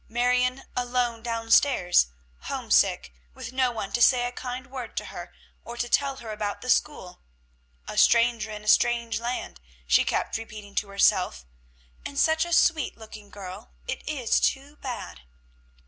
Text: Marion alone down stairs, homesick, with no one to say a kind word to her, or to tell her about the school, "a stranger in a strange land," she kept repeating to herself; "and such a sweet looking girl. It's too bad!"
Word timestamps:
Marion 0.09 0.63
alone 0.75 1.21
down 1.21 1.51
stairs, 1.51 2.07
homesick, 2.45 3.13
with 3.35 3.53
no 3.53 3.71
one 3.71 3.91
to 3.91 4.01
say 4.01 4.25
a 4.25 4.31
kind 4.31 4.65
word 4.65 4.97
to 4.97 5.05
her, 5.05 5.31
or 5.63 5.77
to 5.77 5.87
tell 5.87 6.15
her 6.15 6.31
about 6.31 6.61
the 6.61 6.71
school, 6.71 7.21
"a 7.87 7.99
stranger 7.99 8.49
in 8.49 8.63
a 8.63 8.67
strange 8.67 9.19
land," 9.19 9.61
she 9.85 10.03
kept 10.03 10.39
repeating 10.39 10.73
to 10.73 10.87
herself; 10.89 11.45
"and 12.03 12.17
such 12.17 12.45
a 12.45 12.51
sweet 12.53 12.97
looking 12.97 13.29
girl. 13.29 13.73
It's 13.87 14.39
too 14.39 14.75
bad!" 14.77 15.21